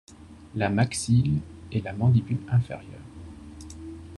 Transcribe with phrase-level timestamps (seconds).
[0.55, 1.41] La maxille
[1.71, 3.05] est la mandibule inférieure.